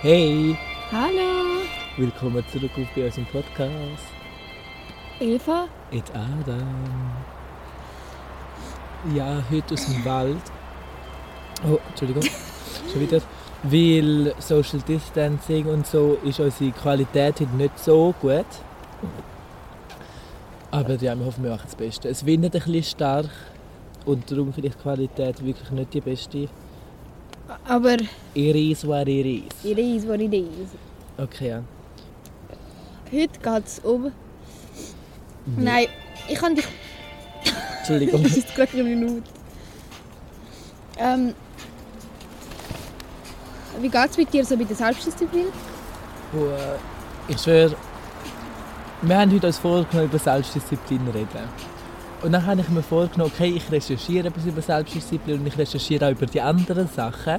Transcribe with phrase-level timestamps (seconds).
[0.00, 0.56] Hey,
[0.92, 1.64] Hallo,
[1.96, 4.04] willkommen zurück auf bei unserem Podcast.
[5.18, 5.66] Eva.
[5.90, 7.16] Et Adam.
[9.12, 10.36] Ja, heute aus dem Wald.
[11.68, 12.22] Oh, Entschuldigung.
[12.92, 13.20] Schon wieder.
[13.64, 18.46] Weil Social Distancing und so ist unsere Qualität heute nicht so gut.
[20.70, 22.08] Aber ja, wir hoffen, wir machen das Beste.
[22.08, 23.30] Es windet ein bisschen stark
[24.06, 26.48] und darum vielleicht die Qualität wirklich nicht die beste.
[27.66, 27.96] Aber
[28.34, 29.64] It is what it is.
[29.64, 30.68] it is what it is.
[31.16, 31.62] Okay, ja.
[33.10, 34.12] Heute geht es um...
[35.56, 35.86] Nein,
[36.28, 36.66] ich kann dich...
[37.78, 38.22] Entschuldigung.
[38.26, 39.22] Es ist gerade eine Minute.
[40.98, 41.34] Ähm,
[43.80, 45.46] wie geht es mit dir so bei der Selbstdisziplin?
[45.46, 47.74] Äh, ich schwöre,
[49.02, 51.48] wir haben heute uns vorgenommen, über Selbstdisziplin zu reden.
[52.22, 56.06] Und dann habe ich mir vorgenommen, okay, ich recherchiere etwas über Selbstdisziplin und ich recherchiere
[56.06, 57.36] auch über die anderen Sachen.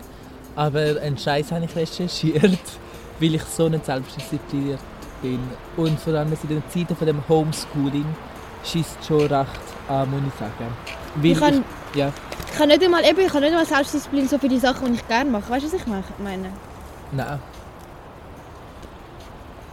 [0.56, 2.60] Aber einen Scheiß habe ich recherchiert,
[3.20, 4.80] weil ich so nicht selbstdiszipliniert
[5.22, 5.40] bin.
[5.76, 8.06] Und vor allem in den Zeiten von dem Homeschooling
[8.64, 9.50] schießt schon recht
[9.90, 10.74] an, muss ich sagen.
[11.16, 11.64] Weil Ich kann-
[11.96, 12.12] ja,
[12.48, 14.94] Ich kann nicht einmal, eben, ich kann nicht einmal Selbstdisziplin so für die Sachen, die
[14.94, 15.50] ich gerne mache.
[15.50, 16.50] Weißt du, was ich meine?
[17.12, 17.40] nein.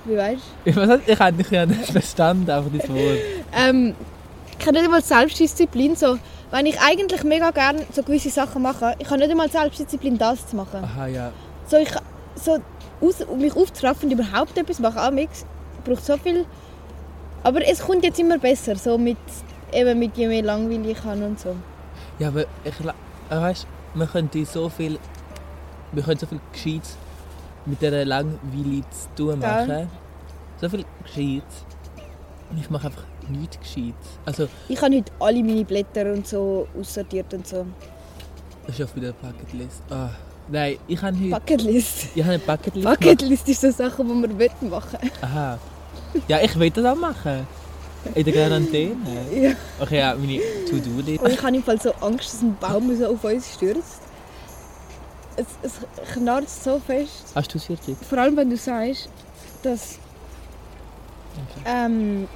[0.05, 2.99] Wie weißt Ich, weiß nicht, ich habe dich ja nicht verstanden, einfach das Wort.
[2.99, 3.59] du?
[3.59, 3.95] Ähm,
[4.59, 6.19] ich kann nicht einmal Selbstdisziplin so...
[6.53, 10.47] Wenn ich eigentlich mega gerne so gewisse Sachen mache, ich habe nicht einmal Selbstdisziplin, das
[10.47, 10.85] zu machen.
[10.85, 11.33] Aha, ja.
[11.67, 11.91] so, ich,
[12.37, 12.59] so
[13.01, 15.45] aus, mich aufzuraffen und überhaupt etwas machen, Amix,
[15.85, 16.47] braucht so viel.
[17.43, 19.19] Aber es kommt jetzt immer besser, so mit,
[19.73, 21.57] eben mit je mehr langweilig ich habe und so.
[22.21, 24.99] Ja, aber ich äh, weißt, man könnte so viel,
[25.91, 26.97] wir können so viel Gescheites
[27.67, 29.49] mit dieser Langweile zu tun Ja.
[29.67, 29.91] machen.
[30.61, 31.65] So viel Gescheites.
[32.51, 34.07] Und ich mache einfach nichts Gescheites.
[34.25, 37.67] Also, Ich habe heute alle meine Blätter und so aussortiert und so.
[38.67, 39.83] das ist auf der Bucketlist.
[39.91, 40.11] Ah,
[40.49, 42.09] nein, ich habe heute, Bucketlist.
[42.15, 42.87] ich habe eine Bucketlist.
[42.89, 45.59] Bucketlist ist so Sachen, die man will machen Aha.
[46.29, 47.47] Ja, ich will das auch machen.
[48.15, 48.97] In der Quarantäne.
[49.35, 49.51] Ja.
[49.81, 51.25] Okay, ja, meine To-Do-Liste.
[51.25, 54.01] Und ich habe im Fall so Angst, dass ein Baum so auf uns stürzt.
[55.37, 55.73] Es, es
[56.15, 57.33] knarrt so fest.
[57.35, 57.97] Hast du es fertig?
[58.09, 59.09] Vor allem, wenn du sagst,
[59.63, 59.99] dass
[61.67, 62.29] ähm,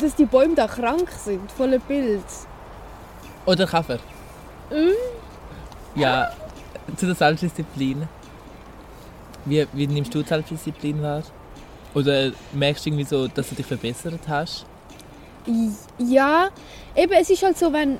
[0.00, 2.46] dass die Bäume da krank sind, voller Pilz.
[3.46, 3.98] Oder Kaffee?
[4.70, 4.92] Mhm.
[6.00, 6.30] Ja,
[6.96, 8.08] zu der Selbstdisziplin.
[9.44, 11.22] Wie, wie nimmst du die Selbstdisziplin wahr?
[11.94, 14.66] Oder merkst du irgendwie so, dass du dich verbessert hast?
[15.98, 16.48] Ja,
[16.94, 17.98] eben, es ist halt so, wenn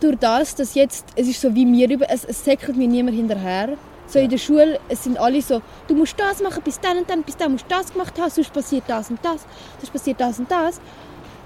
[0.00, 3.76] durch das, dass jetzt, es ist so wie mir es, es säckelt mir niemand hinterher.
[4.06, 4.24] So Ja.
[4.24, 7.22] in der Schule, es sind alle so, du musst das machen, bis dann und dann,
[7.22, 9.42] bis dann musst du das gemacht haben, sonst passiert das und das,
[9.78, 10.80] sonst passiert das und das.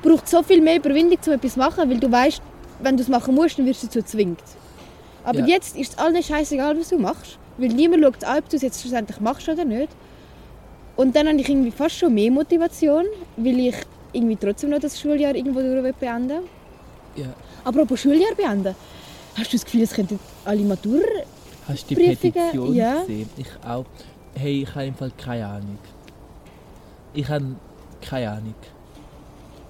[0.04, 2.42] Braucht so viel mehr Überwindung, um etwas zu machen, weil du weißt,
[2.81, 4.42] wenn du es machen musst, dann wirst du dazu zwingt.
[5.25, 5.47] Aber Ja.
[5.47, 8.81] jetzt ist es allen scheißegal, was du machst, weil niemand schaut ob du es jetzt
[8.82, 9.88] schlussendlich machst oder nicht.
[10.97, 13.04] Und dann habe ich irgendwie fast schon mehr Motivation,
[13.37, 13.76] weil ich
[14.12, 16.42] irgendwie trotzdem noch das Schuljahr irgendwo durch beenden.
[17.16, 17.32] Ja.
[17.65, 18.75] Apropos Schuljahr beenden,
[19.36, 21.03] hast du das Gefühl, es könnten alle Matur...
[21.66, 23.00] Hast du die Prüfungen, Petition ja.
[23.00, 23.31] gesehen?
[23.38, 23.86] Ich auch.
[24.34, 25.78] Hey, ich habe im Fall keine Ahnung.
[27.15, 27.56] Ich habe
[28.03, 28.54] keine Ahnung.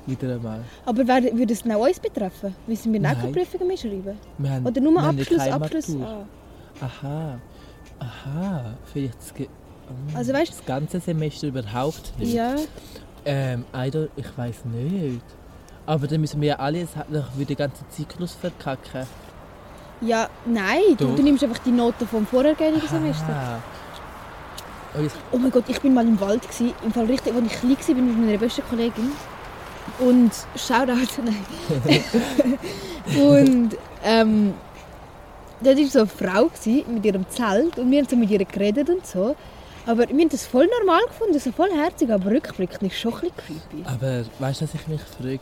[0.07, 0.61] Wieder einmal.
[0.85, 2.55] Aber wer- würde es auch uns betreffen?
[2.67, 3.33] Müssen wir auch keine Nein.
[3.33, 4.19] Prüfungen mehr schreiben?
[4.39, 5.89] Wir haben, Oder nur wir haben Abschluss, keine Abschluss?
[5.89, 6.27] Matur.
[6.81, 6.85] Ah.
[6.85, 7.39] Aha.
[8.01, 8.75] Aha.
[8.93, 9.49] Vielleicht das, Ge-
[9.87, 12.33] Oh, Also weißt- das ganze Semester überhaupt nicht.
[12.35, 12.55] Ja,
[13.27, 15.23] Ähm, I don't, ich weiß nicht.
[15.87, 16.87] Aber dann müssen wir ja alle
[17.37, 19.07] wieder den ganzen Zyklus verkacken.
[20.01, 23.61] ja, nein, du, du nimmst einfach die Noten vom vorhergehenden Semester.
[24.97, 25.01] Oh,
[25.33, 27.77] Oh mein Gott, ich bin mal im Wald gsi, im Fall richtig, als ich klein
[27.97, 29.11] war, mit meiner besten Kollegin.
[29.99, 32.59] Und Shoutout, nein.
[33.17, 34.55] und ähm,
[35.63, 38.45] dort war so eine Frau gsi, mit ihrem Zelt und wir haben so mit ihr
[38.45, 39.37] geredet und so.
[39.87, 43.37] Aber wir haben das voll normal gefunden, so voll herzig, aber rückblickend schon ein bisschen
[43.37, 43.85] creepy.
[43.85, 45.41] aber weißt du, was ich mich frage?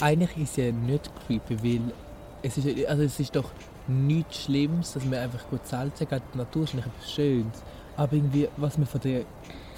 [0.00, 1.92] Eigentlich ist ja nicht creepy, weil
[2.42, 3.50] es ist, also es ist doch
[3.88, 5.92] nichts Schlimmes, dass man einfach gut zahlt.
[5.98, 7.62] Die Natur ist nicht etwas Schönes.
[7.96, 9.22] Aber irgendwie, was man von der,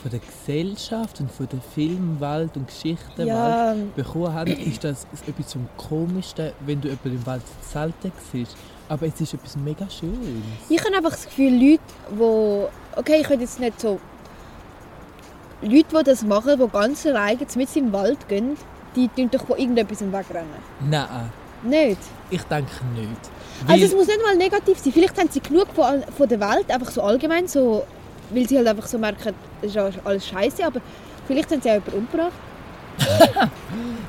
[0.05, 5.47] von der Gesellschaft und von der Filmwelt und Geschichtenwelt Ja, bekommen haben, ist das etwas
[5.49, 8.55] zum Komischsten, wenn du jemanden im Wald zelten siehst.
[8.91, 10.19] Aber es ist etwas mega Schönes.
[10.69, 11.81] ich habe einfach das Gefühl, Leute,
[12.11, 13.99] die, okay, ich will jetzt nicht so,
[15.63, 18.59] Leute, die das machen, die ganz alleine mit im Wald gehen,
[18.95, 20.51] die tun doch von irgendetwas wegrennen.
[20.87, 22.01] Nein, Nicht?
[22.29, 23.31] ich denke nicht.
[23.67, 24.93] Also es muss nicht mal negativ sein.
[24.93, 27.85] Vielleicht haben sie genug von, von der Welt, einfach so allgemein, so,
[28.31, 30.81] weil sie halt einfach so merken, es ist alles scheiße, aber
[31.27, 32.33] vielleicht haben sie auch jemanden umgebracht.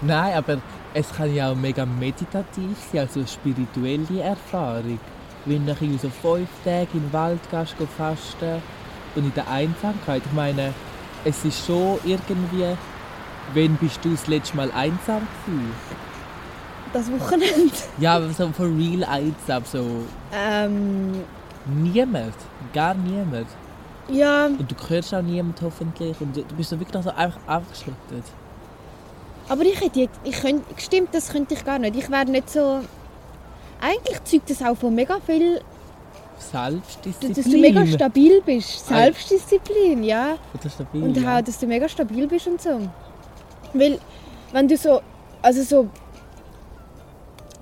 [0.02, 0.58] Nein, aber
[0.94, 5.00] es kann ja auch mega meditativ sein, also spirituelle Erfahrung.
[5.46, 8.62] wenn du so fünf Tage den Wald gehst, fasten
[9.16, 10.22] und in der Einsamkeit.
[10.26, 10.74] Ich meine,
[11.24, 12.76] es ist schon irgendwie,
[13.54, 15.74] wenn bist du das letzte Mal einsam gewesen?
[16.94, 17.74] Das Wochenende.
[18.00, 21.24] Ja, aber so for real einsam, so Ähm,
[21.66, 22.36] niemand,
[22.74, 23.48] gar niemand.
[24.10, 28.24] Ja, Und du hörst auch niemand hoffentlich und du bist so wirklich so einfach abgeschottet.
[29.50, 31.96] aber ich hätte jetzt, ich könnte, stimmt, das könnte ich gar nicht.
[31.96, 32.82] Ich wäre nicht so,
[33.82, 35.62] eigentlich zeugt das auch von mega viel,
[36.38, 37.34] Selbstdisziplin.
[37.34, 38.88] dass du mega stabil bist.
[38.88, 40.36] Selbstdisziplin, ja.
[40.54, 41.38] Oder stabil, Und ja.
[41.38, 42.82] auch, dass du mega stabil bist und so.
[43.74, 44.00] Weil,
[44.52, 45.02] wenn du so,
[45.42, 45.90] also so,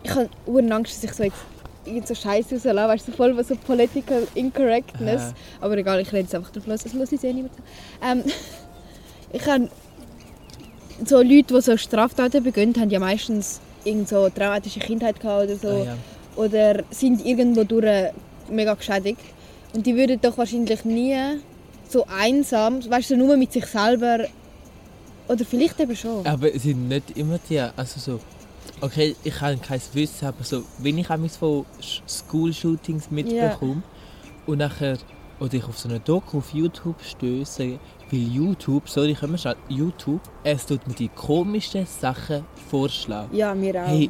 [0.03, 0.29] ich habe
[0.73, 1.37] Angst, dass ich so jetzt
[1.85, 5.21] irgend so Scheiße rauslasse, weißt du, so voll so Political Incorrectness.
[5.21, 5.33] Aha.
[5.61, 7.53] Aber egal, ich rede jetzt einfach drauf los, das muss ich eh niemand.
[8.03, 8.23] Ähm,
[9.31, 9.69] ich habe
[11.05, 15.55] so Leute, die so Straftaten begehen, haben ja meistens irgend so traumatische Kindheit gehabt oder
[15.55, 15.67] so.
[15.67, 15.97] Ah, ja.
[16.35, 18.11] Oder sind irgendwo durch
[18.49, 19.19] mega geschädigt.
[19.73, 21.17] Und die würden doch wahrscheinlich nie
[21.89, 24.25] so einsam, weißt du, nur mit sich selber.
[25.27, 26.25] Oder vielleicht eben schon.
[26.25, 28.19] Aber es sind nicht immer die, also so,
[28.83, 33.81] okay, ich habe kein Wissen, aber so, wenn ich einmal von Sch- School-Shootings mitbekomme
[34.45, 34.97] und nachher,
[35.39, 37.79] oder ich auf so eine Doku auf YouTube stöße,
[38.11, 43.35] weil YouTube, sorry, können wir schon, YouTube, es tut mir die komischsten Sachen vorschlagen.
[43.35, 43.87] Ja, mir auch.
[43.87, 44.09] Hey,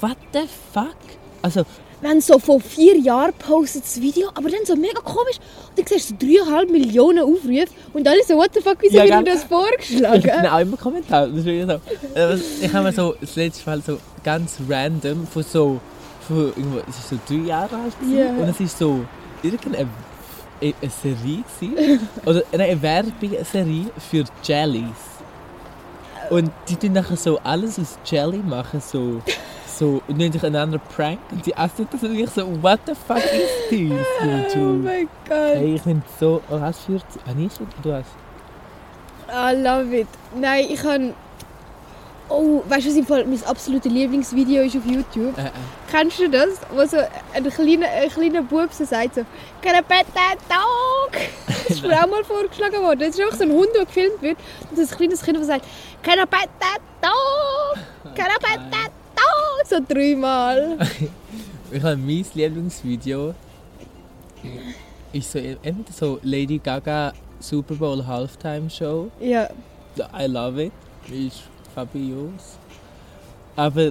[0.00, 0.96] what the fuck?
[1.42, 1.64] Also,
[2.02, 5.38] Wenn so vor vier Jahren postet das Video, aber dann so mega komisch.
[5.70, 9.04] Und dann siehst du dreieinhalb Millionen Aufrufe und alle so, what the fuck, wieso Ja,
[9.04, 10.46] wird mir das vorgeschlagen?
[10.46, 11.26] auch immer Kommentar.
[11.28, 11.80] Das ist so.
[12.14, 15.80] Äh, Ich habe mir so das letzte Mal so ganz random von so,
[16.26, 18.28] von irgendwo, es ist so drei Jahre alt Ja.
[18.30, 19.00] und es ist so
[19.42, 19.88] irgendeine eine
[20.80, 24.84] eine Serie gewesen, oder eine Werbung-Serie für Jellies.
[26.30, 29.20] Und die tun nachher so alles aus Jelly machen, so,
[29.78, 32.94] so und nennen sich einander prank und die essen das und ich so, what the
[32.94, 33.90] fuck is this,
[34.20, 34.84] Oh YouTube?
[34.84, 35.54] mein Gott.
[35.54, 38.10] Hey, ich bin so, oh, was für, ah, nicht so, du hast,
[39.28, 40.06] I love it.
[40.34, 41.14] Nein, ich kann.
[42.28, 45.36] Oh, weißt du, was im Fall mein absolutes Lieblingsvideo ist auf YouTube?
[45.38, 45.50] äh, äh.
[45.90, 46.60] Kennst du das?
[46.74, 49.22] Wo so ein kleiner, ein kleiner Bub so sagt so
[49.62, 51.20] «Can I pet that dog?»
[51.68, 53.00] Das ist mir auch mal vorgeschlagen worden.
[53.00, 54.38] Das ist einfach so ein Hund, der gefilmt wird.
[54.70, 55.64] Und ist ein kleines Kind, das sagt
[56.02, 56.18] «Can
[59.76, 60.78] So dreimal.
[61.72, 63.34] Ich habe mein Lieblingsvideo
[65.12, 69.10] ist so entweder so Lady Gaga Super Bowl Halftime Show.
[69.18, 69.48] Ja.
[70.16, 70.72] I love it.
[71.10, 71.42] Ist
[71.74, 72.56] fabios.
[73.56, 73.90] Aber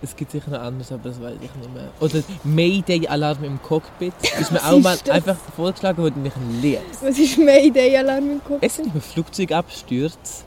[0.00, 1.90] es gibt sicher noch anderes, aber das weiß ich nicht mehr.
[2.00, 6.80] Oder Mayday Alarm im Cockpit ist mir auch mal einfach vorgeschlagen worden ich liebe.
[7.02, 8.58] Was ist Mayday-Alarm im Kopf?
[8.62, 10.44] Es sind immer Flugzeugabstürze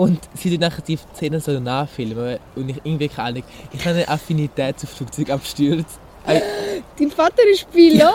[0.00, 3.42] und sie tun nachher die Szenen so nachfilmen und ich irgendwie keine Ahnung.
[3.70, 6.00] Ich habe eine Affinität zu Flugzeugabstürzen.
[6.26, 6.40] Äh,
[6.98, 8.10] Dein Vater ist Pilot?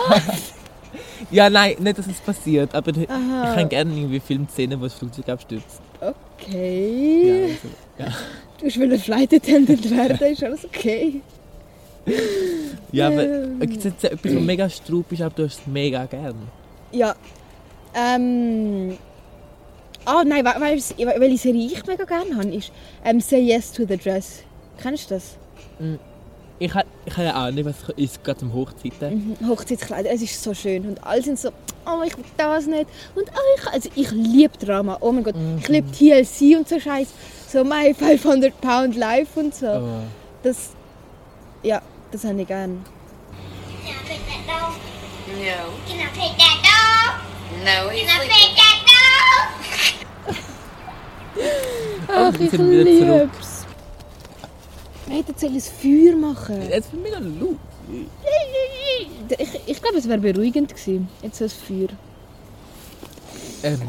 [1.30, 3.54] Ja, nein, nicht, dass es passiert, aber ich Aha.
[3.54, 5.80] kann gerne irgendwie Filmszenen, wo das Flugzeug abstürzt.
[6.00, 7.56] Ja, Okay.
[7.98, 8.16] also, ja.
[8.58, 11.20] Du willst ein Flight Attendant werden, ist alles okay.
[12.92, 13.60] ja aber Ähm.
[13.60, 16.36] es gibt jetzt etwas, was mega strupp ist, aber du hast es mega gern.
[16.92, 17.14] Ja.
[17.94, 18.96] Ähm.
[20.08, 22.70] Ah, nein, we weißt du, welche Serie ich mega gerne habe, ist
[23.04, 24.44] ähm, Say Yes to the Dress.
[24.80, 25.36] Kennst du das?
[26.60, 29.36] Ich habe ich ha ja auch nicht, was ist gerade zum Hochzeiten.
[29.40, 29.48] Mhm.
[29.48, 30.86] Hochzeitskleider, es ist so schön.
[30.86, 31.48] Und alle sind so,
[31.86, 32.86] oh, ich will das nicht.
[33.16, 34.96] Und oh, ich, also ich liebe Drama.
[35.00, 37.08] Oh mein Gott, ich liebe TLC und so Scheiß.
[37.48, 39.66] So My 500 Pound Life und so.
[39.66, 40.02] Oh.
[40.44, 40.70] Das,
[41.64, 42.76] ja, das habe ich gerne.
[43.84, 44.74] Can I pet that dog?
[45.34, 45.72] No.
[45.88, 47.64] Can I pet that dog?
[47.64, 48.85] No, Can I pet that?
[52.08, 53.66] Ach, ich lieb's.
[55.08, 57.56] Hätten jetzt ein Feuer machen Jetzt bin ich mega laut.
[59.38, 61.08] Ich, ich glaube, es wäre beruhigend gewesen.
[61.22, 61.88] Jetzt ein Feuer.
[63.62, 63.80] Ähm.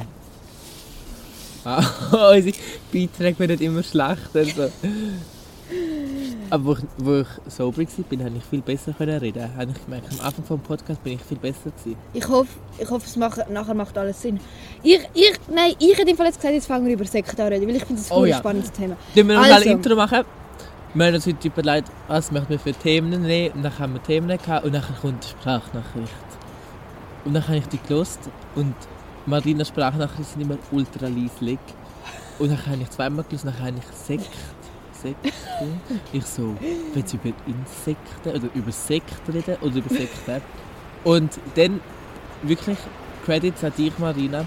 [1.64, 1.84] Ah,
[2.36, 2.56] unsere
[2.94, 4.46] Beiträge werden immer schlechter.
[4.46, 4.72] So.
[6.50, 9.56] Aber wo ich, wo ich sober war, bin, konnte ich viel besser können reden.
[9.58, 11.98] Habe ich gemerkt, am Anfang des Podcasts bin ich viel besser gewesen.
[12.14, 14.40] Ich hoffe, ich hoffe es macht, nachher macht alles Sinn.
[14.84, 17.50] Ich, ich, nein, ich hätte im Fall jetzt gesagt, jetzt fangen wir über Sekte an
[17.52, 18.38] reden, weil ich finde das Oh ein ja.
[18.38, 18.96] spannendes Thema.
[19.16, 19.56] Dann wir noch Also.
[19.70, 20.24] ein Intro machen.
[20.94, 23.54] Wir haben uns heute überlegt, was möchten wir für Themen nehmen.
[23.56, 26.12] Und dann haben wir Themen gehabt und dann kommt die Sprachnachricht.
[27.26, 28.20] Und dann habe ich die gelost
[28.56, 28.74] und
[29.26, 31.60] Marinas Sprachnachrichten sind immer ultra leislich.
[32.40, 34.30] Und dann habe ich zweimal gelost und dann habe ich Sekt.
[35.08, 35.38] Sekte.
[36.14, 36.56] Ich so,
[36.94, 40.42] willst du über Insekten oder über Sekten reden oder über Sekten?
[41.04, 41.80] Und dann
[42.44, 42.78] wirklich
[43.26, 44.46] Credits an dich, Marina.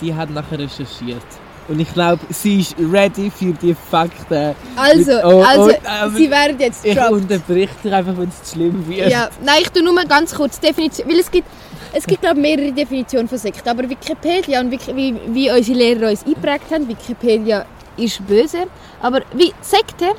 [0.00, 1.22] Sie hat nachher recherchiert.
[1.68, 4.54] Und ich glaube, sie ist ready für die Fakten.
[4.74, 7.12] Also, Oh, oh, also aber sie werden jetzt Ich dropped.
[7.12, 9.10] unterbrich dich einfach, wenn es zu schlimm wird.
[9.10, 11.46] Ja, nein, ich tue nur mal ganz kurz Definition, weil es gibt,
[11.92, 16.10] es gibt glaube mehrere Definitionen von Sekten, aber Wikipedia und Wiki, wie, wie unsere Lehrer
[16.10, 17.64] uns eingeprägt haben, Wikipedia
[17.96, 18.66] ist böse,
[19.00, 20.12] aber wie Sekte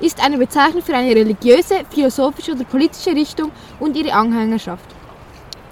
[0.00, 4.84] ist eine Bezeichnung für eine religiöse, philosophische oder politische Richtung und ihre Anhängerschaft.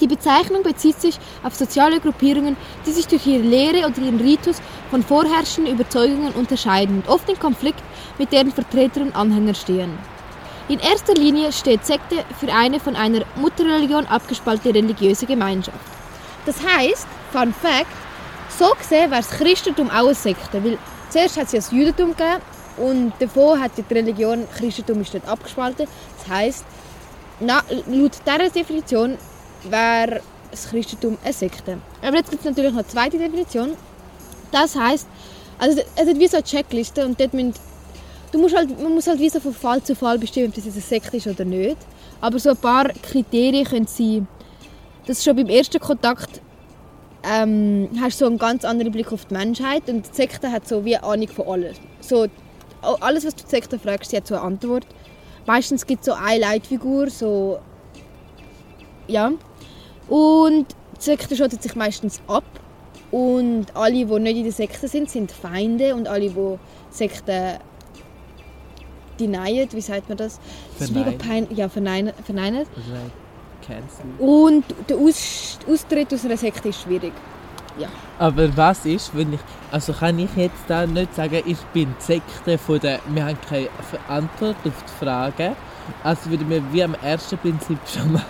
[0.00, 4.60] Die Bezeichnung bezieht sich auf soziale Gruppierungen, die sich durch ihre Lehre oder ihren Ritus
[4.90, 7.82] von vorherrschenden Überzeugungen unterscheiden und oft in Konflikt
[8.18, 9.96] mit deren Vertreter und Anhängern stehen.
[10.68, 15.78] In erster Linie steht Sekte für eine von einer Mutterreligion abgespaltete religiöse Gemeinschaft.
[16.46, 17.86] Das heißt, Fun Fact,
[18.48, 20.78] so gesehen wäre das Christentum auch eine Sekte, weil
[21.12, 22.40] zuerst hat es ja das Judentum gegeben
[22.78, 25.86] und davor hat die Religion Christentum ist dort abgespalten.
[26.18, 26.64] Das heißt,
[27.40, 29.18] laut dieser Definition
[29.68, 31.78] wäre das Christentum eine Sekte.
[32.00, 33.72] Aber jetzt gibt es natürlich noch eine zweite Definition.
[34.50, 35.06] Das heißt,
[35.58, 37.54] also es hat wie so eine Checkliste und dort müssen
[38.32, 40.64] Du musst halt, man muss halt wie so von Fall zu Fall bestimmen, ob das
[40.64, 41.76] jetzt eine Sekte ist oder nicht.
[42.22, 44.26] Aber so ein paar Kriterien können sein,
[45.06, 46.40] dass schon beim ersten Kontakt
[47.24, 50.66] ähm, hast du so einen ganz anderen Blick auf die Menschheit und die Sekte hat
[50.66, 51.76] so wie eine Ahnung von alles.
[52.00, 52.26] So,
[52.80, 54.86] alles, was du die Sekte fragst, sie hat so eine Antwort.
[55.46, 57.58] Meistens gibt es so eine Leitfigur, so
[59.06, 59.32] ja.
[60.08, 62.44] Und die Sekte schottet sich meistens ab
[63.10, 66.58] und alle, die nicht in der Sekte sind, sind Feinde und alle, die
[66.90, 67.58] Sekte
[69.20, 70.40] denyen, wie sagt man das?
[70.78, 71.46] Das ist mega Verneinen.
[71.46, 72.12] pein ja, verneinen.
[72.24, 72.58] verneinen.
[72.60, 73.12] Like,
[73.66, 74.04] cancel.
[74.18, 77.12] Und der Aus Austritt aus einer Sekte ist schwierig.
[78.18, 79.40] Aber was ist, wenn ich.
[79.70, 83.00] Also kann ich jetzt da nicht sagen, ich bin die Sekte von der.
[83.08, 83.68] Wir haben keine
[84.08, 85.56] Antwort auf die Frage.
[86.04, 88.22] Also würden wir wie am ersten Prinzip schon mal.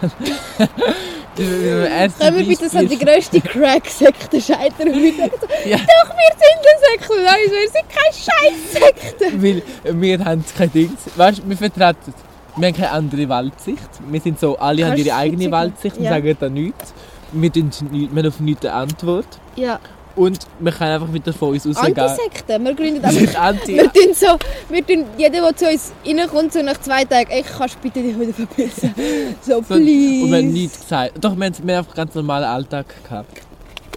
[1.37, 5.77] Können wir bitte so die grösste Crack-Sekte scheitern und wir sagen so, Ja.
[5.79, 7.13] doch, wir sind eine Sekte.
[7.25, 9.43] Nein, wir sind keine Scheiß-Sekte.
[9.43, 10.93] Weil wir haben kein Ding.
[11.17, 12.15] Weißt du, wir vertreten.
[12.57, 13.89] Wir haben keine andere Waldsicht.
[14.09, 15.51] Wir sind so, alle haben ihre eigene?
[15.51, 16.11] Waldsicht und Ja.
[16.11, 16.93] sagen da nichts.
[17.33, 19.27] Wir, nicht, wir haben auf nichts eine Antwort.
[19.57, 19.81] Ja,
[20.15, 21.99] Und wir können einfach wieder von uns rausgehen.
[21.99, 22.59] Antisekte.
[22.63, 23.41] Wir gründen Wir einfach...
[23.41, 23.77] anti.
[23.77, 24.27] Wir tun so,
[24.69, 28.03] wir tun, jeder, der zu uns reinkommt, so nach zwei Tagen, ey, kannst du bitte
[28.03, 28.95] dich wieder verpissen?
[29.41, 30.25] So, So, please.
[30.25, 31.13] Und wir haben nichts gesagt.
[31.25, 33.41] Doch, wir haben, wir haben einfach ganz normalen Alltag gehabt.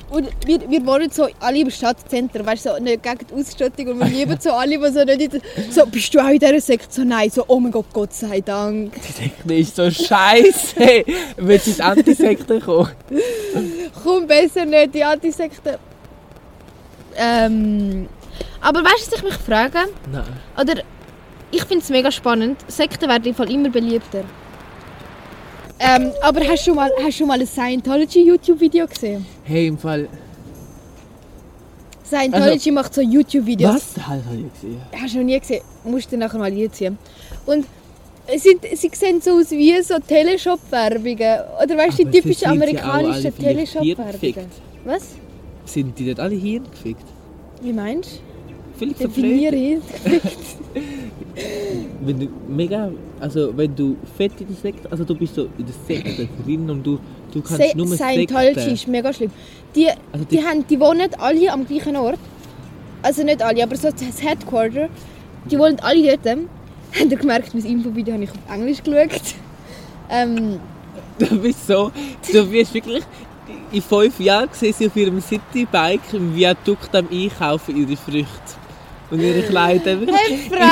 [0.09, 3.99] Und wir, wir wohnen so alle im Stadtzentrum, weißt du, so gegen die Ausstattung und
[3.99, 6.87] wir lieben so alle, die so nicht in so, bist du auch in dieser Sekte?
[6.89, 8.93] So, nein, so, oh mein Gott, Gott sei Dank.
[9.01, 11.05] Die Sekte ist so scheiße.
[11.37, 12.91] Willst du ins Antisekte kommen?
[14.03, 15.79] Komm besser nicht, die Antisekte.
[17.15, 18.07] Ähm,
[18.61, 19.79] aber weißt du, was ich mich frage?
[20.11, 20.23] Nein.
[20.59, 20.83] Oder,
[21.51, 24.23] ich finde es mega spannend, Sekten werden im Fall immer beliebter.
[25.79, 29.25] Ähm, aber hast du schon mal, hast du schon mal ein Scientology-YouTube-Video gesehen?
[29.43, 30.07] Hey, im Fall.
[32.05, 33.75] Scientology macht so YouTube-Videos.
[33.75, 34.07] Was?
[34.07, 34.81] Halt, habe ich gesehen.
[35.01, 35.61] Hast du noch nie gesehen?
[35.83, 36.97] Musst du nachher mal reinziehen.
[37.45, 37.65] Und
[38.27, 41.39] es sind, sie sehen so aus wie so Teleshop-Werbungen.
[41.61, 44.51] Oder weißt du, die typischen sind ja auch alle amerikanischen vielleicht hier Teleshop-Werbungen.
[44.85, 45.03] Was?
[45.65, 47.05] Sind die dort alle hirngefickt?
[47.61, 48.34] Wie meinst du?
[48.77, 49.79] Vielleicht Definiere ich.
[52.01, 52.91] Wenn du mega.
[53.19, 54.89] Also, wenn du fett in der Sekte.
[54.91, 56.99] Also, du bist so in der Sekte drin und du,
[57.33, 59.31] du kannst Se- nur Scientology ist mega schlimm.
[59.75, 62.19] Die, Also, die, die, haben, die wohnen alle am gleichen Ort.
[63.01, 64.89] Also nicht alle, aber so das Headquarter.
[65.49, 66.25] Die wohnen alle dort.
[66.99, 69.09] Habt ihr gemerkt, mein Infovideo habe ich auf Englisch geschaut.
[70.07, 70.59] Ähm,
[71.17, 71.91] du bist so.
[72.31, 73.03] Du wirst wirklich.
[73.71, 78.27] In fünf Jahren sehen sie auf ihrem Citybike im Viadukt am Einkaufen ihre Früchte.
[79.11, 79.91] Und ihre Kleider.
[79.91, 80.07] in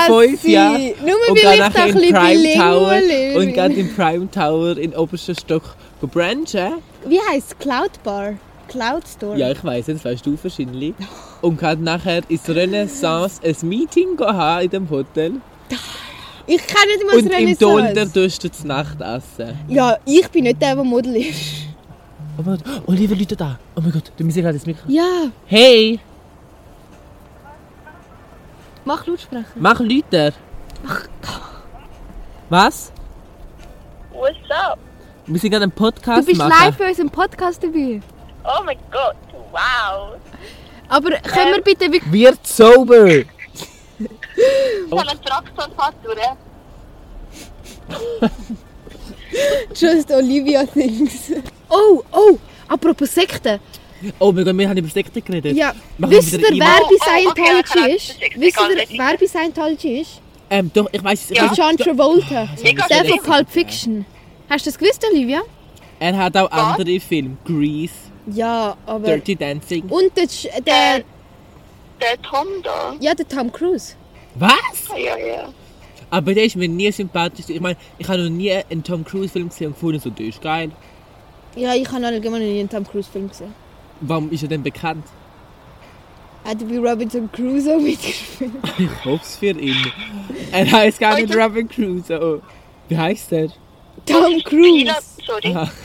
[0.07, 0.91] fünf Jahren.
[1.05, 2.99] Nur Und weil gehen ich da nachher ein in bisschen Prime Tower.
[3.39, 6.73] Und gehen im Prime Tower in obersten Stock branchen.
[7.05, 7.59] Wie heisst es?
[7.59, 8.33] Cloud Bar?
[8.67, 9.37] Cloud Store?
[9.37, 10.93] Ja, ich weiss, das weißt du wahrscheinlich.
[11.41, 15.33] Und kann nachher ins Renaissance ein Meeting gehen haben in dem Hotel.
[16.45, 19.57] Ich kenne nicht mal Und das im Dolder tust du zu Nacht essen.
[19.69, 21.39] Ja, ich bin nicht der, der Model ist.
[22.37, 23.59] Oh mein Gott, Oliver Leute da.
[23.75, 24.83] Oh mein Gott, du musst gerade das Mikro.
[24.87, 25.99] Ja, Hey,
[28.85, 29.45] mach Lautsprecher.
[29.55, 30.33] mach Leute.
[32.49, 32.91] Was?
[34.11, 34.77] What's up?
[35.25, 36.51] Wir sind gerade einen Du Podcast bist machen.
[36.59, 38.01] live bei unserem Podcast dabei.
[38.43, 39.15] Oh my god,
[39.51, 40.15] wow.
[40.89, 42.11] Aber können wir bitte wirklich...
[42.11, 43.07] Wird sober.
[43.07, 43.25] Ich
[44.91, 46.19] habe einen Traktorfahrt durch.
[49.75, 51.31] Just Olivia Things.
[51.69, 52.37] Oh, oh,
[52.67, 53.59] apropos Sekten.
[54.19, 55.55] Oh mein Gott, wir haben über Sekte geredet.
[55.55, 58.15] Ja, wisst ihr, wer bei Scientology ja, ist?
[58.36, 60.22] Wisst ihr, wer bei Scientology ist?
[60.50, 61.38] Ähm, doch, ich weiß es.
[61.38, 61.51] Ja.
[61.53, 61.77] John.
[61.77, 62.48] Travolta.
[62.89, 64.05] Der von Pulp Fiction.
[64.50, 65.41] Hast du das gewusst, Olivia?
[66.00, 67.38] Er hat auch andere Filme.
[67.45, 67.93] Grease,
[68.33, 69.07] Ja, aber...
[69.07, 69.83] Dirty Dancing.
[69.89, 71.03] Und der, Sch- der,
[72.01, 72.93] Der Tom da.
[73.00, 73.95] Ja, der Tom Cruise.
[74.36, 74.53] Was?
[74.89, 75.50] Ja, ja.
[76.10, 77.45] Aber der ist mir nie sympathisch.
[77.48, 80.41] Ich meine, ich habe noch nie einen Tom Cruise-Film gesehen und gefunden, so, der ist
[80.41, 80.72] geil.
[81.55, 83.53] Ja, ich habe allgemein noch nie einen Tom Cruise Film gesehen.
[84.01, 85.05] Warum ist er denn bekannt?
[86.43, 88.51] Hat er bei Robinson Crusoe mitgespielt?
[88.77, 89.91] Ich hoffe es für ihn.
[90.51, 92.41] Er heißt gar nicht Robin Crusoe.
[92.89, 93.47] Wie heißt er?
[94.05, 94.91] Tom Cruise!
[95.25, 95.55] sorry.
[95.55, 95.69] Aha.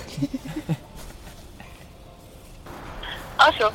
[3.40, 3.66] Also,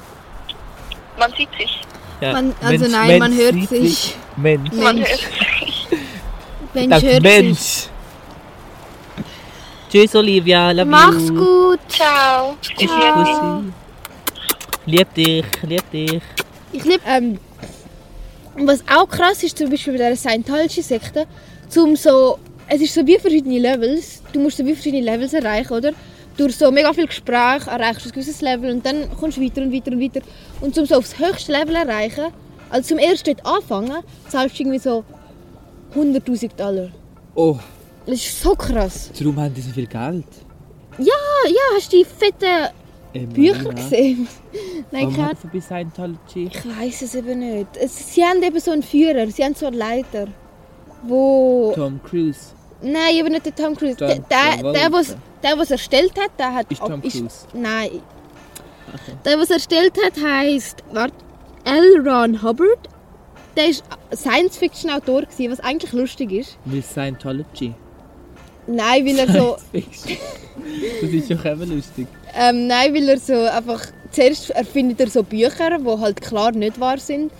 [1.17, 1.79] man sieht sich.
[2.19, 2.33] Ja.
[2.33, 4.15] Man, also Mensch, nein, man Mensch hört sieht sich.
[4.35, 4.71] Mensch.
[4.73, 5.87] Man Mensch, hört sich.
[6.73, 7.21] Mensch Das hört sich.
[7.23, 7.87] Mensch.
[9.89, 10.71] Tschüss, Olivia.
[10.71, 11.35] Love Mach's you.
[11.35, 11.79] gut!
[11.87, 12.57] Ciao.
[12.61, 13.23] Tschüss, Ciao.
[13.61, 13.73] Pussy.
[14.85, 16.21] Lieb dich, lieb dich.
[16.73, 17.39] Ich liebe, ähm,
[18.57, 21.25] was auch krass ist, zum Beispiel bei dieser Scientology-Sekte,
[21.69, 22.37] zum so,
[22.67, 25.91] es ist so wie verschiedene Levels, du musst so wie verschiedene Levels erreichen, oder?
[26.35, 29.61] Durch so mega viel Gespräch erreichst du ein gewisses Level und dann kommst du weiter
[29.61, 30.21] und weiter und weiter.
[30.61, 32.25] Und zum so aufs höchste Level erreichen,
[32.69, 35.03] also zum ersten dort anfangen, zahlst du irgendwie so
[35.95, 36.89] 100'000 Dollar.
[37.35, 37.57] Oh,
[38.05, 39.11] Das ist so krass.
[39.17, 40.25] darum haben die so viel Geld.
[40.97, 41.05] Ja,
[41.47, 42.69] ja, hast du die fetten
[43.13, 44.27] Ähm, Bücher gesehen?
[44.91, 46.49] Nein, keine hat bei Scientology?
[46.51, 47.67] Ich weiß es eben nicht.
[47.75, 50.27] Es, sie haben eben so einen Führer, sie haben so einen Leiter,
[51.03, 51.73] wo...
[51.75, 52.53] Tom Cruise.
[52.81, 53.97] Nein, eben nicht der Tom Cruise.
[53.99, 56.71] John der, der, der, was, der, was erstellt hat, der hat...
[56.71, 57.47] Ist Tom Cruise.
[57.53, 58.01] nein.
[58.87, 59.17] Okay.
[59.25, 60.83] Der, was erstellt hat, heisst...
[60.91, 61.15] Warte.
[61.65, 62.07] L.
[62.07, 62.89] Ron Hubbard.
[63.55, 66.57] Der war Science-Fiction-Autor, was eigentlich lustig ist.
[66.65, 67.73] Wie Scientology.
[68.67, 69.57] Nein, weil er so...
[69.73, 72.07] das ist doch eben lustig.
[72.35, 73.81] Ähm, nein, weil er so einfach...
[74.11, 77.31] Zuerst erfindet er so Bücher, die halt klar nicht wahr sind.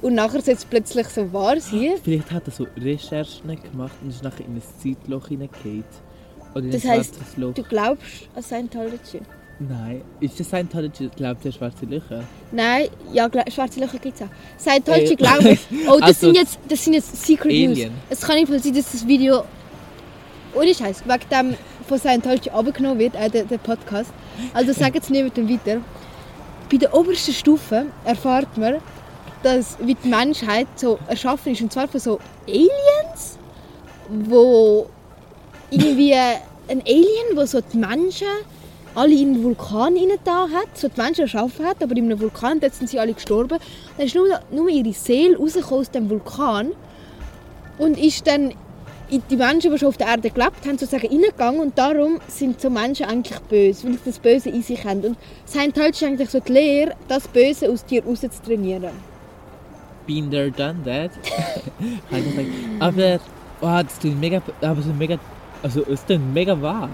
[0.00, 1.94] Und nachher soll es plötzlich so wahr sein.
[2.02, 5.84] Vielleicht hat er so Recherchen gemacht und ist nachher in ein Zeitloch hineingeht.
[6.54, 7.54] Das Loch.
[7.54, 9.20] Du glaubst an Scientology?
[9.60, 10.00] Nein.
[10.20, 12.24] Ist das Scientology, glaubt der schwarze Löcher?
[12.50, 14.30] Nein, ja, schwarze Löcher gibt es auch.
[14.58, 15.60] Scientology glaube ich.
[15.86, 17.76] Oh, das, Also, sind jetzt, das sind jetzt Secret News.
[17.76, 17.92] Alien.
[18.08, 19.44] Es kann nicht sein, dass das Video
[20.54, 21.56] ohne Scheiß wegen dem
[21.88, 24.12] von Scientology abgenommen wird, äh, der, der Podcast.
[24.54, 25.80] Also sagen es niemandem weiter.
[26.70, 28.76] Bei der obersten Stufe erfahrt man,
[29.42, 31.62] dass wie die Menschheit so erschaffen ist.
[31.62, 33.38] Und zwar von so Aliens,
[34.08, 34.86] wo
[35.70, 38.28] irgendwie ein Alien, wo so die Menschen
[38.94, 42.60] alle in einen Vulkan da hat, so die Menschen erschaffen hat, aber in einem Vulkan,
[42.60, 43.58] dort sind sie alle gestorben.
[43.96, 46.72] Dann ist nur, nur ihre Seele rausgekommen aus dem Vulkan
[47.78, 48.52] und ist dann
[49.10, 52.60] in die Menschen, die schon auf der Erde gelebt haben, sozusagen reingegangen und darum sind
[52.60, 55.04] so Menschen eigentlich böse, weil sie das Böse in sich haben.
[55.04, 58.90] Und Scientology ist eigentlich so die Lehre, das Böse aus dir rauszutrainieren.
[60.06, 61.10] Been there, done that.
[62.80, 63.20] Aber,
[63.60, 65.18] oh, das klingt mega, aber so mega,
[65.62, 66.88] also es klingt mega wahr.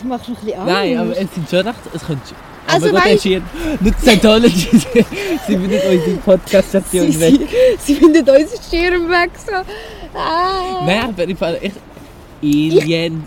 [0.00, 1.22] Du machst noch ein bisschen Nein, aber Angst.
[1.22, 2.34] es sind schon recht, es könnte
[2.66, 3.42] Also aber Gott, Schier,
[3.80, 7.34] nicht Scientology, sie finden unsere Podcast-Station weg.
[7.34, 9.30] sie, sie finden unseren Schirm weg.
[9.44, 9.52] So.
[10.16, 10.84] Ah.
[10.86, 11.76] Nein, aber im Fall echt
[12.42, 13.26] Alien,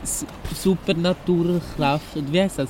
[0.56, 2.70] Supernaturkraft, wie heißt das?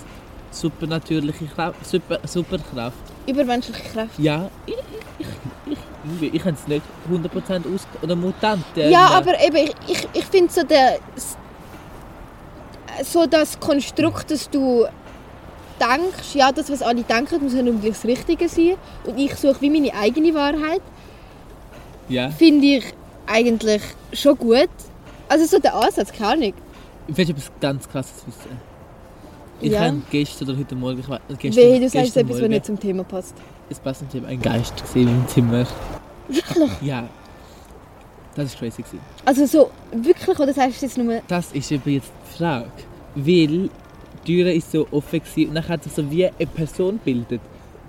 [0.51, 2.97] Supernatürliche Kraft, Super, Superkraft.
[3.27, 4.21] Übermenschliche Kräfte.
[4.21, 4.73] Ja, ich,
[5.19, 5.27] ich,
[5.67, 5.77] ich,
[6.21, 7.85] ich, ich kann es nicht 100% aus...
[8.01, 8.63] Oder Mutant.
[8.75, 10.97] äh, Ja, aber eben, ich, ich, ich finde so, der,
[13.03, 14.85] so das Konstrukt, dass du
[15.79, 18.73] denkst, ja, das, was alle denken, muss ja das Richtige sein.
[19.05, 20.81] Und ich suche wie meine eigene Wahrheit,
[22.07, 22.29] Ja.
[22.31, 22.83] finde ich
[23.29, 23.81] eigentlich
[24.13, 24.69] schon gut.
[25.27, 26.53] Also so der Ansatz, keine Ahnung.
[27.07, 28.69] Ich will etwas ganz krasses wissen.
[29.61, 29.81] Ich Ja.
[29.81, 30.99] habe gestern oder heute Morgen...
[30.99, 33.35] Ich, weiß- gestern, Wehe, du sagst etwas, was nicht zum Thema passt.
[33.69, 35.65] Es passt nicht, ich habe einen Geist gesehen im Zimmer.
[36.27, 36.71] Wirklich?
[36.81, 37.07] Ja.
[38.35, 38.81] Das war crazy.
[38.81, 38.99] Gewesen.
[39.25, 41.21] Also so, wirklich, oder sagst du jetzt nur...
[41.27, 42.71] Das ist eben jetzt die Frage.
[43.15, 43.69] Weil die
[44.25, 47.41] Türe ist so offen gewesen und dann hat sich so wie eine Person gebildet.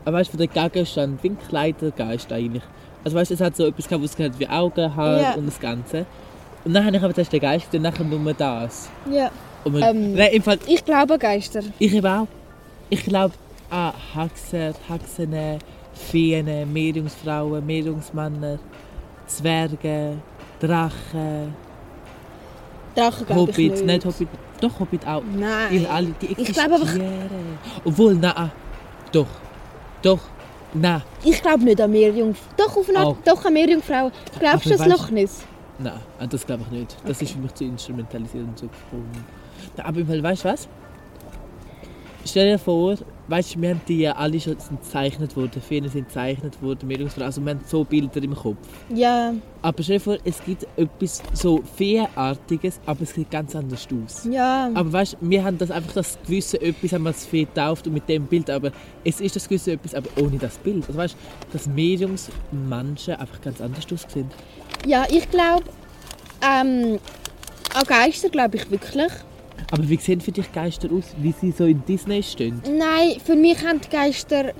[0.04, 2.62] Aber weißt du, von der Gegenstand, wie ein Kleidergeist eigentlich.
[3.04, 5.32] Also weißt du, es hat so etwas gehabt, was hat wie Augen, Haar Ja.
[5.34, 6.06] und das Ganze.
[6.64, 8.90] Und dann habe ich aber zuerst den Geist und nachher nur das.
[9.10, 9.30] Ja,
[9.64, 10.14] man, Ähm.
[10.14, 11.60] Nein, im Fall, ich glaube an Geister.
[11.78, 12.26] ich eben auch.
[12.90, 13.34] Ich glaube
[13.70, 15.34] an Hexer, Hexen,
[15.94, 18.58] Feen, Meerjungsfrauen, Meerjungsmänner,
[19.26, 20.16] Zwerge,
[20.60, 21.54] Drachen,
[22.94, 23.86] Drachen glaube ich Hobbit, nicht.
[23.86, 24.28] nicht Hobbit,
[24.60, 25.22] doch Hobbit auch.
[25.34, 25.68] Nein.
[25.70, 26.94] Die, alle, die Ich glaube einfach-.
[27.84, 28.50] Obwohl, nein,
[29.12, 29.26] doch,
[30.02, 30.18] doch,
[30.74, 32.54] nein, Ich glaube nicht an Meerjungfrauen.
[32.56, 33.16] Doch, auf eine Art, Oh.
[33.24, 34.12] doch an Meerjungfrauen.
[34.38, 35.42] Glaubst du das Loch Ness?
[35.78, 36.96] nein, ah, das glaube ich nicht.
[37.04, 37.24] Das Okay.
[37.24, 39.24] ist für mich zu instrumentalisiert und zu gefunden.
[39.82, 40.68] Aber weißt du was?
[42.24, 42.96] Stell dir vor,
[43.28, 46.86] weißt du, wir haben die ja alle schon sind gezeichnet worden, viele sind gezeichnet worden,
[46.88, 48.56] Mehrungsfrauen, also wir haben so Bilder im Kopf.
[48.94, 53.86] Ja, Aber stell dir vor, es gibt etwas so Feenartiges, aber es sieht ganz anders
[54.04, 54.24] aus.
[54.30, 54.70] ja.
[54.74, 57.86] Aber weißt du, wir haben das einfach das gewisse etwas, haben wir das Fee getauft
[57.86, 58.72] und mit dem Bild, aber
[59.04, 60.84] es ist das gewisse etwas, aber ohne das Bild.
[60.88, 64.30] Also weißt du, dass Mediumsmenschen einfach ganz anders aussehen.
[64.86, 65.64] Ja, ich glaube,
[66.42, 66.98] ähm,
[67.74, 69.12] an Geister glaube ich wirklich.
[69.70, 72.60] Aber wie sehen für dich Geister aus, wie sie so in Disney stehen?
[72.76, 74.52] Nein, für mich haben die Geister.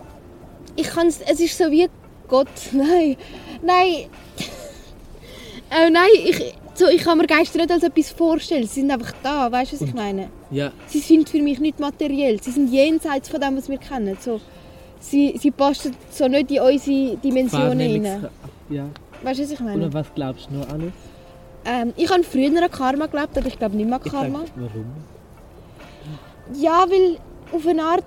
[0.77, 1.20] Ich kann es.
[1.20, 1.88] Es ist so wie
[2.29, 2.49] Gott.
[2.73, 3.16] Nein.
[3.62, 4.07] Nein.
[5.70, 8.66] äh, nein, ich, so, ich kann mir Geister nicht als etwas vorstellen.
[8.66, 10.31] Sie sind einfach da, weißt du, was ich meine?
[10.51, 12.40] Ja, Sie sind für mich nicht materiell.
[12.42, 14.16] Sie sind jenseits von dem, was wir kennen.
[14.20, 14.40] So,
[15.01, 18.29] sie, sie passen so nicht in unsere Dimensionen rein.
[18.70, 18.87] Ja.
[19.23, 19.85] Weißt du, was ich meine?
[19.85, 20.92] Und was glaubst du noch alles?
[21.64, 24.40] Ähm, ich habe früher an Karma geglaubt, aber ich glaube nicht mehr an Karma.
[24.40, 24.87] sag, warum?
[26.55, 27.18] Ja, weil
[27.53, 28.05] auf eine Art,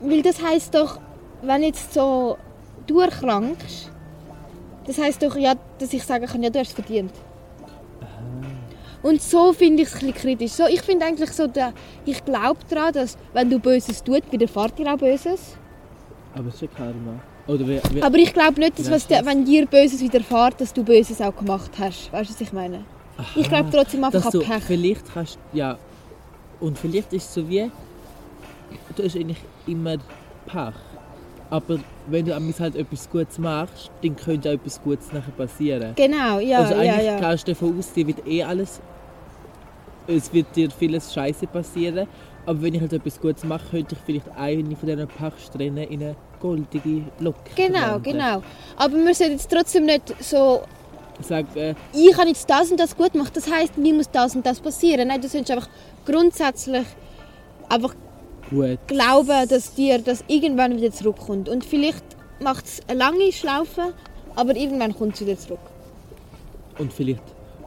[0.00, 0.98] weil das heißt doch,
[1.42, 2.38] wenn jetzt so
[2.86, 3.90] du erkrankst,
[4.86, 7.12] das heißt doch ja, dass ich sagen kann, ja, du hast es verdient.
[9.02, 10.52] Und so finde ich es ein bisschen kritisch.
[10.52, 11.72] So, ich finde eigentlich so, der,
[12.04, 15.56] ich glaube daran, dass wenn du Böses tust, widerfährt dir auch Böses.
[16.34, 17.20] Aber es ist ja Karma.
[17.48, 20.82] Wie, wie, Aber ich glaube nicht, dass Ja, was wenn dir Böses widerfährt, dass du
[20.82, 22.12] Böses auch gemacht hast.
[22.12, 22.84] Weißt du, was ich meine?
[23.34, 24.62] Ich glaube trotzdem einfach dass an du Pech.
[24.64, 25.78] vielleicht kannst, ja,
[26.60, 27.70] und vielleicht ist es so wie,
[28.94, 29.96] du hast eigentlich immer
[30.46, 30.74] Pech.
[31.48, 31.78] Aber
[32.08, 35.92] wenn du halt etwas Gutes machst, dann könnte auch etwas Gutes nachher passieren.
[35.94, 37.20] Genau, ja, also ja, eigentlich ja.
[37.20, 38.80] kannst du davon aus, dir wird eh alles,
[40.08, 42.08] es wird dir vieles Scheiße passieren.
[42.44, 46.02] Aber wenn ich halt etwas Gutes mache, könnte ich vielleicht eine von diesen Pechsträhnen in
[46.02, 48.16] eine goldige Locke Genau, verwandeln.
[48.18, 48.42] genau.
[48.76, 50.62] Aber wir sollten jetzt trotzdem nicht so
[51.22, 54.36] Sag, äh, ich habe jetzt das und das gut gemacht, das heißt, mir muss das
[54.36, 55.08] und das passieren.
[55.08, 55.68] Nein, du sollst einfach
[56.04, 56.84] grundsätzlich
[57.70, 57.94] einfach
[58.50, 58.78] gut.
[58.86, 61.48] glauben, dass dir das irgendwann wieder zurückkommt.
[61.48, 62.04] Und vielleicht
[62.38, 63.94] macht es eine lange Schlaufe,
[64.34, 65.58] aber irgendwann kommt es wieder zurück.
[66.78, 67.22] Und vielleicht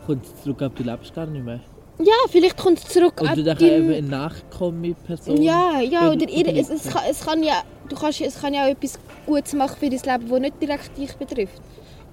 [0.05, 1.59] kommt es zurück, aber du lebst gar nicht mehr.
[2.01, 3.15] Ja, vielleicht kommt es zurück.
[3.17, 5.41] Du dann deinem- eben eine nachkommende Person.
[5.41, 8.53] ja, ja, oder ihr, oder es, es, kann, es kann ja, du kannst, es kann
[8.53, 11.61] ja auch etwas Gutes machen für dein Leben, das nicht direkt dich betrifft.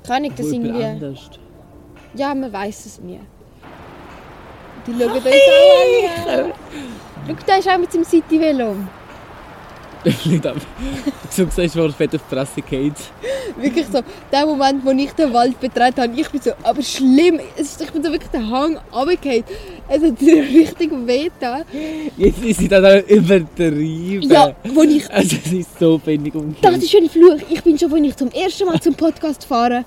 [0.07, 0.83] Kann ich das irgendwie...
[0.85, 1.31] anders.
[2.14, 3.20] Ja, man weiß es nie.
[4.87, 6.53] Die schauen uns auch an.
[7.29, 8.77] Schau, der ist auch mit seinem City-Velo.
[10.25, 10.57] Nicht ab.
[11.31, 12.95] so gesagt, wo fett auf die Fresse geht.
[13.61, 17.40] Wirklich so, der Moment, wo ich den Wald betreten habe, ich bin so, aber schlimm,
[17.57, 19.45] ist, ich bin so wirklich den Hang runtergefallen.
[19.88, 21.64] Es hat richtig weh getan.
[22.16, 24.31] Jetzt ist sie dann übertrieben.
[24.31, 27.40] Ja, wo ich, Also es ist so wenig das ist ein Fluch.
[27.49, 29.85] Ich bin schon, als ich zum ersten Mal zum Podcast fahre,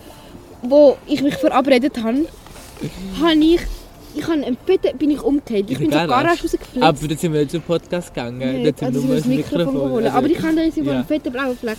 [0.62, 2.26] wo ich mich verabredet habe,
[3.22, 3.62] habe ich,
[4.16, 4.58] ich habe einen
[4.98, 5.66] bin ich umgekehrt.
[5.70, 6.82] Ich In bin zur Garage rausgeflitzt.
[6.82, 8.38] Aber dann sind wir nicht zum Podcast gegangen.
[8.40, 10.06] Nee, sind also nur das Mikrofon holen.
[10.06, 10.98] Also, Aber ich habe da jetzt über ja.
[10.98, 11.78] einen fetten blauen Fleck.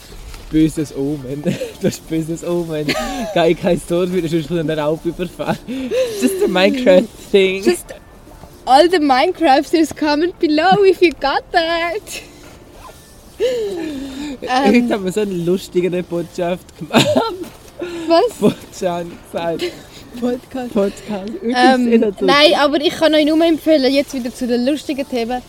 [0.51, 1.43] Böses Omen.
[1.83, 2.87] Das ist böses Omen.
[3.35, 5.59] Gehe ich kein Tor wieder, sonst kommt ein Raub überfahren.
[6.21, 7.65] Just a Minecraft-Thing.
[7.65, 7.87] Just
[8.67, 12.23] all the Minecrafters comment below if you got that.
[14.43, 17.07] Ähm, haben wir so eine lustige Botschaft gemacht.
[18.07, 18.35] was?
[18.39, 19.73] Botschaft gesagt.
[20.19, 20.73] Podcast.
[20.73, 21.33] Podcast.
[21.43, 25.43] Ähm, nein, aber ich kann euch nur empfehlen, jetzt wieder zu den lustigen Themen.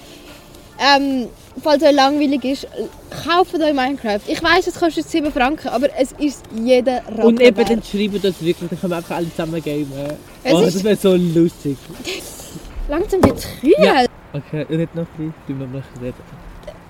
[0.80, 1.28] Ähm,
[1.62, 2.68] falls euch langweilig ist,
[3.26, 4.20] kauft euch Minecraft.
[4.28, 7.70] Ich weiß, es kostet 7 Franken, aber es ist jeder Rappen Und eben wert.
[7.70, 9.92] dann schreiben das wirklich, dann können wir einfach alle zusammen gamen.
[10.44, 11.78] Es Oh, ist- das wäre so lustig.
[12.90, 13.74] Langsam wird es kühl.
[13.80, 14.06] Ja.
[14.34, 16.14] Okay, nicht noch ein bisschen, wir noch reden.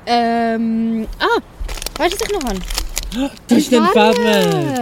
[0.06, 1.40] Ähm, ah,
[1.98, 2.60] weißt du, was ich noch habe?
[3.12, 3.84] Das ist ein.
[3.88, 4.80] Farmer!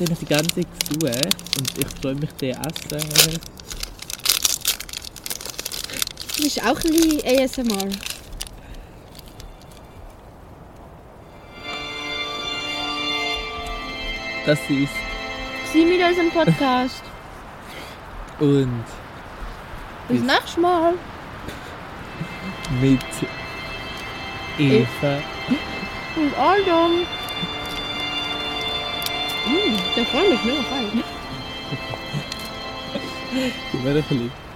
[0.00, 3.40] Den ich die ganze Zeit gesucht und ich freue mich, den essen.
[6.28, 7.88] Das ist auch ein bisschen ASMR.
[14.46, 14.92] Das ist.
[15.72, 17.02] Sie mit unserem Podcast.
[18.40, 18.84] Und
[20.08, 20.94] Bis nächstes Mal.
[22.80, 23.00] mit
[24.58, 25.22] Eva.
[26.16, 27.06] Und Adam.
[29.48, 31.02] Mm, der freut mich mega fein.
[33.82, 34.47] Mir ein bisschen.